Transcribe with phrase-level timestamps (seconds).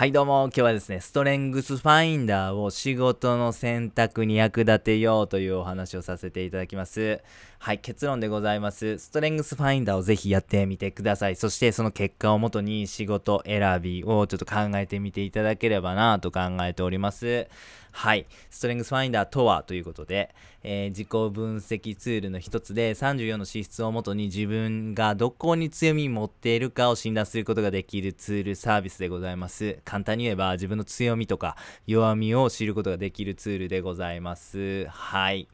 [0.00, 0.44] はいどうも。
[0.44, 7.20] 今日はですねストレングスファインダーを仕事の選択に役立てようというお話をさせていただきます。
[7.62, 17.48] はい結論でございますストレングスファインダーをぜひやってみてくださいそしてその結果をもとに仕事選びをちょっと考えてみていただければなと考えております
[17.92, 18.26] はい。
[18.50, 29.80] ストレングスファインダーとはということで、えー、自己分析ツールの一つで34の資質をもとに自分がどこに強みを持っているかを診断することができるツールサービスでございます。
[29.84, 31.56] 簡単に言えば自分の強みとか
[31.86, 34.86] 弱みを知ることができるツールでございます。
[34.86, 35.48] はい。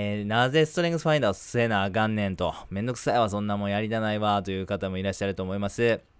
[0.00, 6.17] えー、なぜストレングスファインダーをせなあかんねんと、めんどくさいわ、そんなもんやりたないわ、という方もいらっしゃると思います。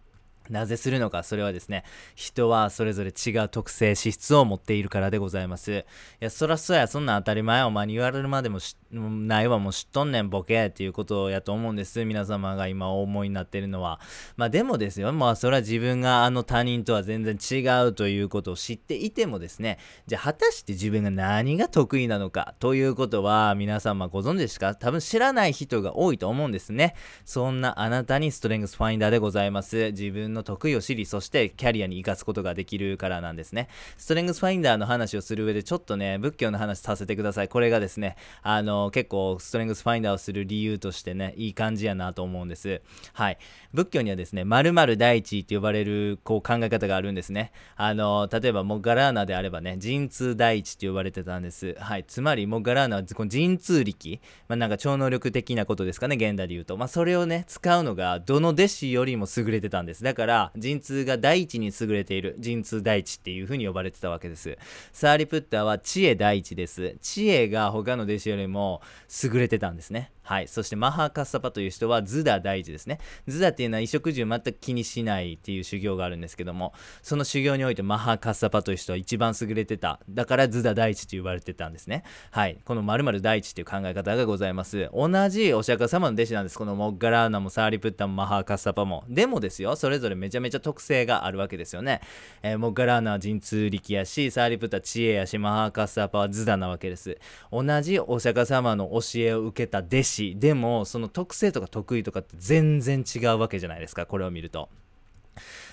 [0.51, 1.85] なぜするのか、それはですね、
[2.15, 5.73] 人はそれぞれ違う特性、資質を持っているからでございます。
[5.73, 5.85] い
[6.21, 8.59] や、そらそや、そんな当たり前お前に言われるまでも
[8.91, 12.05] ないわ、もう知っとんねん、ボケっていうことやと思うんです。
[12.05, 14.01] 皆様が今お思いになってるのは。
[14.37, 24.75] まあでもですよ、まあそれは自分があの他人とは全然違うということを知っていてもですね、じゃあ果たして自分が何が得意なのかということは皆様ご存知ですか？
[24.75, 26.95] 多分知らない人が多いと思うんですね。
[27.25, 29.91] そんなあなたにストレングスファインダーでございます。
[29.91, 33.69] 自分のの得意を知り、そしてキャリアに生かすことができるからなんですね。
[33.97, 37.49] ストレングスファインダーの話をする上でちょっとね、仏教の話させてください。
[37.49, 42.81] これがですね、あの、結構ストレングスファインダーをする理由としてね、いい感じやなと思うんです。
[43.13, 43.39] はい。
[43.73, 47.53] 仏教にはですね、〇〇第一って呼ばれるこう考え方があるんですね。
[47.77, 51.77] あの、例えばモガラーナであればね、陣痛第一って呼ばれてたんです。
[51.79, 52.05] はい。
[52.05, 56.77] つまりモガラーナはこの陣痛力、まあ、なんか超能力的なことですかね、現代で言うと。
[56.77, 60.03] まあ、それをね、使うのがどの弟子よりも優れてたんです。
[60.03, 64.59] だから、から陣痛が第一に優れている、陣痛第一っていう風に呼ばれてたわけです。
[64.93, 66.99] サーリプッターは知恵第一です。
[67.01, 68.83] 知恵が他の弟子よりも
[69.25, 70.13] 優れてたんですね。
[70.29, 70.49] はい。
[70.49, 72.99] そしてマハカッサパという人はズダ第一ですね。
[73.27, 80.01] ズダっていうのは衣食住全く気にしないっていう修行があるんですけども、その修行においてマハカッサパという人は一番優れてた。
[80.11, 82.03] だからズダ第一と言われてたんですね。
[82.31, 82.59] はい。
[82.63, 84.91] この〇〇第一という考え方がございます。
[84.93, 86.59] 同じお釈迦様の弟子なんです。
[86.59, 89.05] このモッガラーナもサーリプッタもマハカッサパも。
[89.09, 92.01] でもですよ、それぞれめちゃめちゃ特性があるわけですよね。
[92.43, 97.19] えー、モッガラーナは陣痛力やし、サーリプッタ知恵やし、マハカスアパはズダなわけです。
[97.51, 104.69] 同じお釈迦様の教えを受けた弟子でも、その特性とか得意とかって全然違うわけじゃないですかこれを見ると。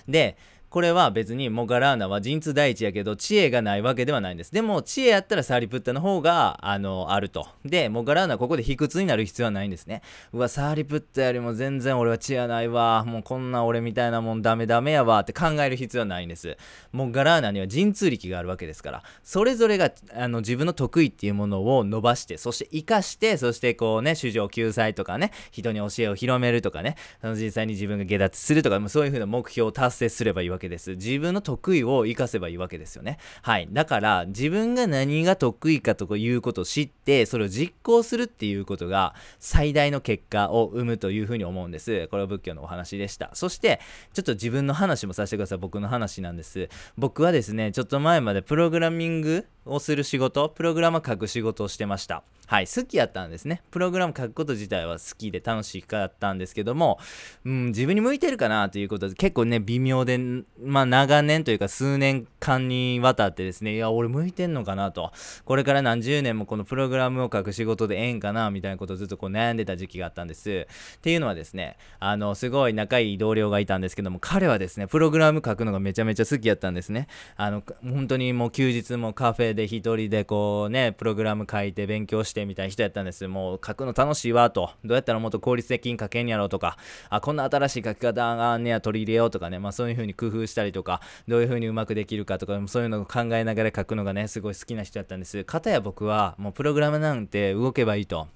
[0.08, 0.38] で
[0.76, 4.52] これは別にモガラーナは陣痛第一やけど知恵がないわけではないんです。
[4.52, 7.48] でも知恵やったらサーリプッタの方があのあると。
[7.64, 10.02] で、モガラーナはここで卑屈になる必要はないんですね。
[10.34, 13.06] うわ、サーリプッタよりも全然俺は知恵ないわ。
[13.06, 16.58] もうこんな俺みたいなもんダメダメやわって考える必要はないんです。
[16.92, 30.92] モガラーナには陣痛力があるわけですから、それぞれがあの自分の得意っていうものを伸ばして、そして活かして、そしてこうね、主情救済とかね、人に教えを広めるとかね、その実際に自分が下脱するとか、そういう風な目標を達成すればいいわけけです。
[30.92, 33.18] 自分の得意を活かせばいいわけですよね。
[33.42, 33.68] はい。
[33.72, 42.08] だから、自分が何が得意かということを知って、それを実行するっていうことが最大の結果を生むというふうに思うんです。
[42.08, 43.32] これは仏教のお話でした。
[43.34, 43.80] そして、
[44.14, 45.58] ちょっと自分の話もさせてください。
[45.58, 46.70] 僕の話なんです。
[46.98, 52.24] 僕はですね、ちょっと前までプログラミングをする仕事、プログラム書く仕事をしてました。
[52.48, 53.62] はい、好きやったんですね。
[53.72, 57.00] プログラム書くこと自体は好きで楽しかったんですけども、
[57.44, 60.20] うん、自分に向いてるかなということで結構ね、微妙で、
[60.64, 65.12] まあ長年というか数年間にわたってですね、いや、俺向いてんのかなと。
[65.46, 70.68] これから何十年もこのプログラムを書く仕事でええんかなみたいなことをずっとこう悩んでた時期があったんです。
[70.98, 77.08] っていうのはですね、あの、すごい仲いい同僚がいたんですけども、彼はですね、プログラム書くのがめちゃめちゃ好きやったんですね。
[77.38, 83.26] あの、本当にもう休日もカフェで一人でこうね、プログラム書いて勉強してしてみたいな人やったんです。
[83.30, 84.72] もう書くの楽しいわと。
[84.84, 86.78] どうやったらもっと効率的に書けんやろうとか、
[87.10, 95.44] あ、こんな新しい書き方があんねや取り入れようとかね、まあそういう風に工夫したりとか、どういう風にうまくできるかとか、そういうのを考えながら書くのがね、すごい好きな人やったんです。
[95.46, 98.28] かたや僕はもうプログラムなんて動けばいいと。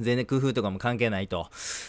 [0.00, 1.48] 全然工夫とかも関係ないと。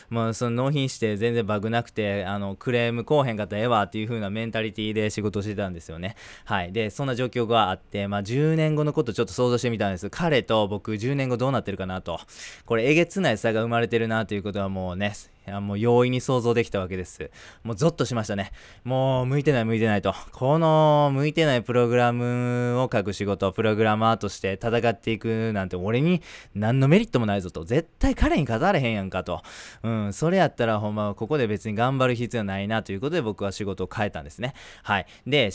[0.09, 6.15] もうその納品して全然バグなくて、あの、クレームこうへんかったらええわっていう風なメンタリティで仕事してたんですよね。
[6.45, 6.71] はい。
[6.71, 10.09] で、そんな状況があって、まあ10年後のことちょっと想像してみたんです。
[10.09, 12.19] 彼と僕10年後どうなってるかなと。
[12.65, 15.13] これえげつない差が生まれてるなということはもうね、
[15.59, 17.31] もう容易に想像できたわけです。
[17.63, 18.51] もうゾッとしましたね。
[18.83, 20.13] もう向いてない向いてないと。
[20.31, 26.21] この向いてないプログラムを書く仕事、プログラマーとして戦っていくなんて俺に
[26.55, 27.63] 何のメリットもないぞと。
[27.63, 29.41] 絶対彼に勝たれへんやんかと。
[29.83, 34.53] うん、それやったらほんまここで別に頑張る必要ないなということで僕は仕事を変えたんですね。
[34.83, 35.05] はい。
[35.25, 35.51] で、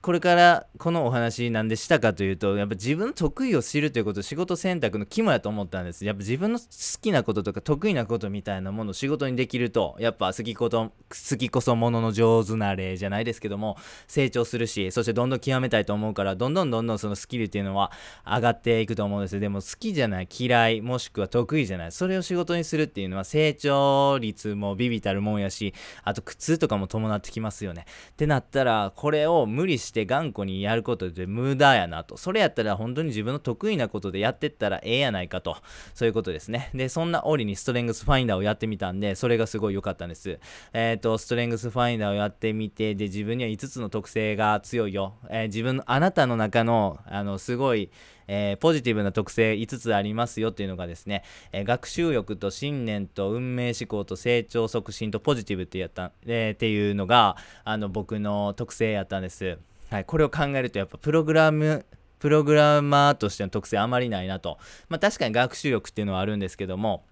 [0.00, 6.04] これからこのお話なんでしたかというと、やっぱ自分の得意を知るということ、仕事選択の肝やと思ったんです。
[6.04, 6.64] やっぱ自分の好
[7.00, 10.92] きなこととか得意なことみたいなものを仕事ににできるとやっぱ好きこと
[11.30, 17.90] 好きこそものの上手な例じゃないですけども成長するしそしてどんどん極めたいと思うからどんどんどんどんそのスキルっていうのは
[18.24, 19.40] 上がっていくと思うんです。
[19.40, 25.74] でも好きじゃない嫌いもしくは得意じゃないそれを仕事にするっていうのは成長率もビビたるもんやし
[26.04, 27.86] あと苦痛とかも伴ってきますよね。
[28.10, 32.16] ってなったらこれを無理して頑固にやることで無駄やなと。
[32.16, 35.56] それやったら本当に自分の得意なことでやってったらええやないかと。
[35.94, 36.70] そういうことですね。
[36.74, 40.40] でそんな折にストレングスファインダーをやってみたんでそれがすごい良かったんです
[40.72, 47.90] えっ、ー、とストレングスファインダーをやってみてで自分には5つの特性が強いよ、えー、自分あなたの中のあのすごい
[48.32, 59.58] えー、ポジティブな特性5つありますよっていうのがですね、えー、学習欲と信念と運命思考と成長促進とポジティブってやった、えー、っていうのがあの僕の特性やったんです。
[59.90, 61.84] はい、これを考えるとやっぱプログラム
[62.20, 64.58] プログラマーとしての特性あまりないなと。
[64.88, 67.02] まあ確かに学習力っていうのはあるんですけども、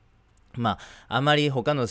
[0.60, 0.78] ま
[1.08, 1.88] あ、あまり他の指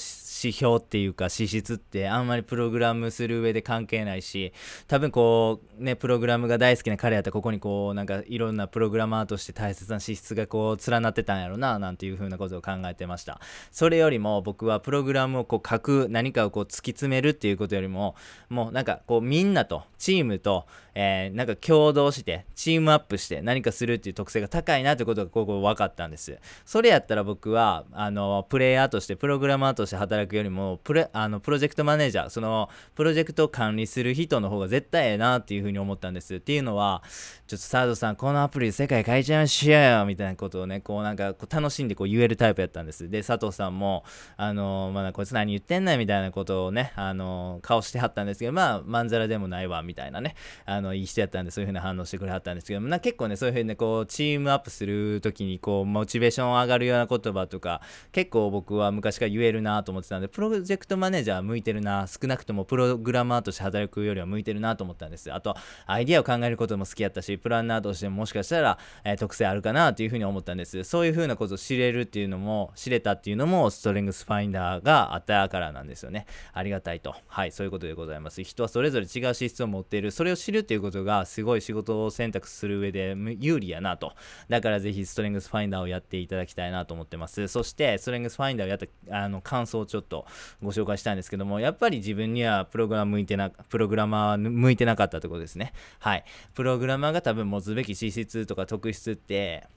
[0.54, 4.54] 標っていうか資質ってあんまりプログラムする上で関係ないし
[4.88, 13.40] 多分こうねプログラムが大好きな彼やったらここにこうなんかいろんなプログラマーとして大切な資質がこう連なってたんやろななんていう風なことを考えてました。
[13.72, 18.16] それよりも僕はプログラムをこう書く何かをこう突き詰めるっていうことよりも
[18.50, 26.38] もうなんかこうみんなとチームと、えー、なんか共同してチームアップして何かするっていう特性が高いなってことがここ分かったんです。
[26.66, 37.04] それやったら僕はあのプレイヤーとしてプログラマーとして働くよりもプレあのプロジェクトマネージャーそのプロジェクトを管理する人の方が絶対ええなっていうふうに思ったんですっていうのは
[37.46, 43.08] ちょっとサードさんこのアプリで世界変えちゃいましょうよみたいなことをねこうなんかこう楽しんでこう言えるタイプやったんです。
[43.12, 44.04] で佐藤さんも
[44.38, 50.34] あのまだこいつ何言ってんねんみたいなことをねあの顔してはったんですけどまあまんざらでもないわみたいなね。
[50.66, 57.82] あのいい人やったんでそういうふうな反応してくれはったんですけどな結構ねそういうふうにねこうチームアップする時にこうモチベーション上がるような言葉とか
[58.12, 65.32] 結構僕は昔から言えるなと思ってたんでプロジェクトマネージャー向いてるな少なくともプログラマーとして働くよりは向いてるなと思ったんです。
[65.34, 65.56] あと
[65.86, 70.84] アイディアを考えることも好きやったしプランナーとしてももしかしたら、えー、特性あるかなというふうに思ったんです。
[70.84, 76.26] そういうふうなことを知れるっていうのも知れたっていうのもストレングスファインダーがあったからなんですよね。
[76.54, 77.16] ありがたいと。
[77.28, 78.44] はいそういうことでございます。
[78.44, 80.12] 人はそれぞれ違う資質を持っている。
[80.12, 84.14] それを知るっていうことがすごい仕事を選択する上で有利やなと。
[84.50, 87.48] だからぜひストレングスファインダーをやっていただきたいなと思ってます。
[87.48, 88.88] そしてストレングスファインダーをやった
[89.24, 90.26] あの感想をちょっと
[90.62, 95.74] ご紹介したんですけどもやっぱり自分にはプログラム向いてなプログラマー向いてなかったところですね。
[96.00, 96.24] はい。
[96.54, 99.68] プログラマーが多分持つべき資質とか特質って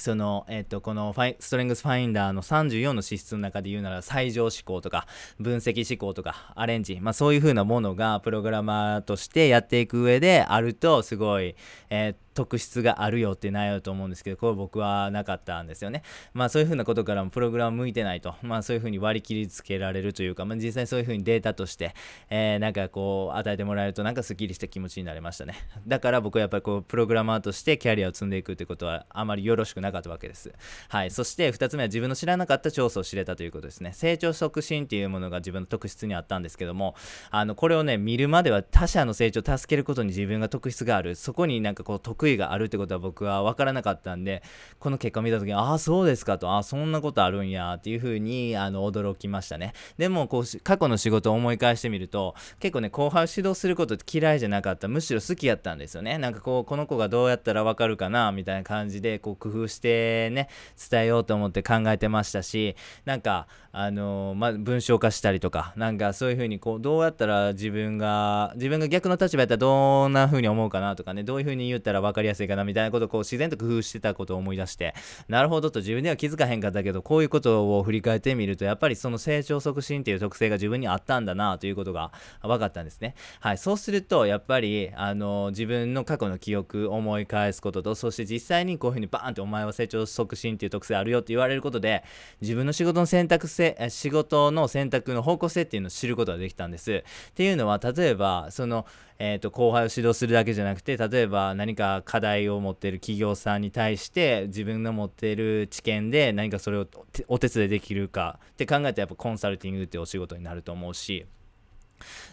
[0.00, 5.06] その、えっ、と、このファイストレングスファインダーの34の資質の中で言うなら、最上思考とか、
[5.38, 11.54] 分析思考とか、アレンジ、まあそういう風なものが、プログラマーとしてやっていく上であると、すごい、
[11.90, 16.02] えっー、特質があるよっていう内容と思うんですけど、これ僕はなかったんですよね。
[16.32, 21.94] まあそういう風なことからもプログラム向いてないと、まあそういう風に割り切りつけられるというか、まあ実際そういう風にデータとして、
[22.30, 25.54] えー、なんかこう与えてもらえるとなんかスッキリした気持ちになりましたね。
[25.86, 30.52] だから僕はやっぱりこうプログラマーとしてキャリアを積んでいくってことはあまりよろしくなかったわけです。
[30.88, 31.10] はい。
[31.10, 33.92] そして2つ目は自分の知らなかった調査を知れたということですね。
[33.92, 36.94] 成長促進っていうものが自分の特質にあったんですけども、
[37.30, 44.42] あのこれをね、見るまでは他者の成長を助けることに自分が特質がある、そこになんかこう特得意があるってことは僕は分からなかったんで
[44.78, 49.72] この結果を見た時にああそうですかとあそんなことあるんやっていう風にあの驚きましたね。
[49.96, 56.18] でもこう過去の仕事を思い返してみると結構ね後輩を指導することって嫌いじゃなかったむしろ好きやったんですよね。
[56.18, 60.48] なんかこうこの子がどうやったら分かるかなみたいな感じでこう工夫してね
[60.90, 74.94] 伝えようと思って考えてましたしなんかあのまあ、文章化したりとかなんかそういう風にこうどうやったら自分が自分が逆の立場やったらどんな風に思うかなとかねどういう風に言ったら分分かりやすいかなみたいなことをこう自然と工夫してたことを思い出して
[75.28, 82.12] なるほどと自分では気づかへんかったけどこういうことを振り返ってみるとやっぱりその成長促進っていう特性が自分にあったんだなということが
[82.42, 83.14] 分かったんですね。
[83.40, 92.04] はいそうするとやっぱりあの自分の過去の記憶思い返すこととそして実際にこういう風にバーンってお前は成長促進っていう特性あるよって言われることで
[92.40, 97.04] 自分の仕事の選択性仕事の選択の方向性っていうのを知ることができたんです。
[97.30, 98.86] っていうのは例えばその
[99.22, 106.86] えーと、後輩を指導するだけじゃなくて例えば何か課題を持ってる企業さんに対して自分の持っている知見で何かそれを
[107.28, 111.26] お手伝いできるかって考えたらやっぱコンサルティングってお仕事になると思うし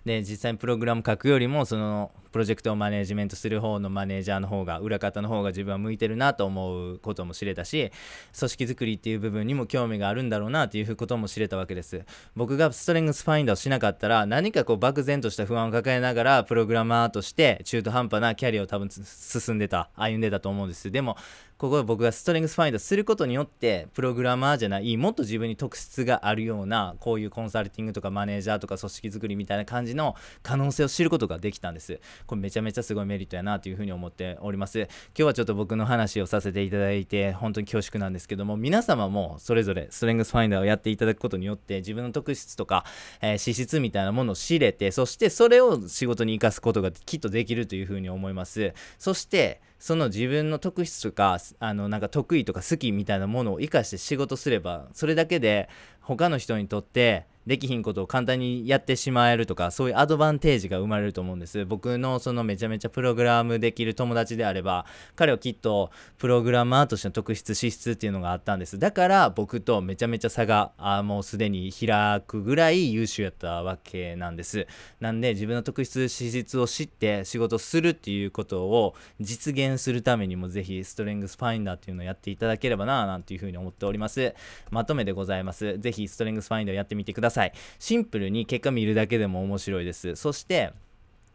[0.05, 7.91] で実際にプログラム書くよりもそのプロジェクトをマネージメントする方のマネージャーの方が裏方の方が自分は向いてるなと思うことも知れたし
[8.37, 12.05] 組織づくりっていう部分にも興味があるんだろうなっていうことも知れたわけです
[12.35, 21.17] 僕がストレングスファインダーをしなかったら何かこう漠然とした不安を抱えながらプログラマーとして中途半端なキャリアを多分進んでた歩んでたと思うんですでも
[21.57, 31.99] ここで僕がストレングスファインダーすることによってプログラマーじゃないもっと自分に特質があるようなこういうコンサルティングとかマネージャーとか組織づくりみたいな感じの可能性を知ることができたんです。
[32.27, 34.81] これめちゃめちゃすごいメリットやなというふうに思っております。
[34.81, 42.85] 今日はちょっと僕の話をさせていただいて本当に恐縮なんですけども皆様もそれぞれストレングスファインダーをやっていただくことによって自分の特質とか、
[43.19, 48.75] えー、資質みたいなものを知れてそしてそれを仕事に生かすことがきっとできるというふうに思います。
[48.99, 55.69] そしてその自分の特質とかあのなんか得意とか好きみたいなものを生かして仕事すればそれだけで
[56.01, 61.65] 他の人にとってできひんことを簡単にやってしまえるとかそういうアドバンテージが生まれると思うんです。
[61.65, 64.85] 僕のそのめちゃめちゃプログラムできる友達であれば
[65.15, 68.77] 彼はきっとプログラマーとしての特質資質っていうのがあったんです。
[68.77, 74.67] だから僕とめちゃめちゃ差があもうすでに開くぐらい優秀やったわけなんです。
[74.99, 84.35] なんで自分の特質資質を知って仕事するっていうことを実現するためにもぜひストレングスファインダーっていうのをやっていただければななんていうふうに思っております。
[84.69, 85.77] まとめでございます。
[85.79, 87.36] ぜひストレングスファインダーやってみてください。
[87.37, 87.53] さい。
[87.77, 90.15] シンプルに結果見るだけでも面白いです。
[90.15, 90.73] そして、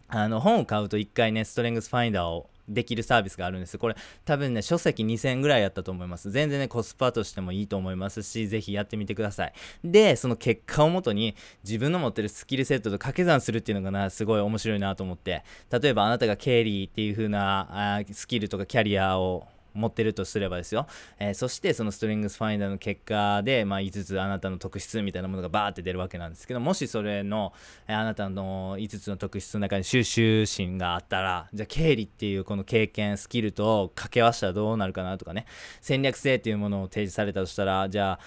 [0.09, 3.79] あの本を買うと1回ね、ストレングスファインダーをできるサービスがあるんです。
[3.79, 6.31] これ多分ね、書籍2000円ぐらいやったと思います。
[6.31, 9.53] 全然ね、コスパとしてもいいと思いますし、ぜひやってみてください。
[9.85, 20.87] で、その結果をもとに自分の持ってるスキルセットと掛け算するっていうのがな、すごい面白いなと思って、例えばあなたが経理っていう風なスキルとかキャリアを持ってるとすればですよ、
[21.19, 27.53] えー、そしてそのストリングスファインダーの結果で、まあ、5つあなたの特質みたいなものがバーって出るわけなんですけどもしそれの、
[27.89, 35.47] えー、あなたの5つの特質の中に収集心があったらじゃあ経理っていうこの経験スキルと掛け合わせたらどうなるかなとかね。
[35.81, 38.21] 戦略性っていうものを提示されたとしたらじゃあ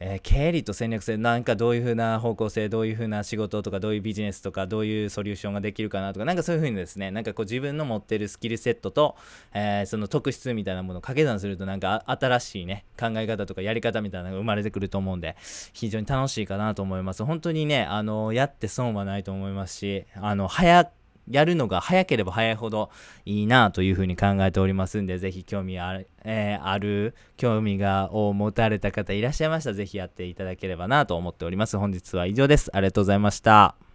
[0.00, 9.16] えー、経理と戦略性なんかどういう風な方向性どういう風な仕事とかどういうビジネスとかどういうソリューションができるかなとかなんかそういう風にですねなんかこう自分の持ってるスキルセットと、
[9.54, 15.36] えー、その特質みたいなものを掛け算するとなんか新しいね考え方とかやり方みたいなのが生まれてくると思うんで
[15.72, 17.24] 非常に楽しいかなと思います。
[17.24, 20.90] 本当にねあのやって損はないと思いますしあの早
[21.30, 22.90] やるのが早ければ早いほど
[23.24, 31.78] いいなというふうに考えておりますんで、ぜひ興味ある、えー、ある興味がを持たれた方いらっしゃいましたら、ぜひやっていただければなと思っております。
[31.78, 32.70] 本日は以上です。
[32.74, 33.78] ありがとうございました。